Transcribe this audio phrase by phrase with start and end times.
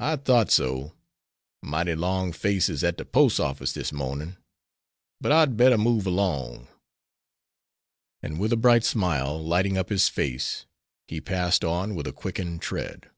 [0.00, 0.96] "I thought so;
[1.62, 4.36] mighty long faces at de pos' office dis mornin';
[5.20, 6.66] but I'd better move 'long,"
[8.20, 10.66] and with a bright smile lighting up his face
[11.06, 13.10] he passed on with a quickened tread.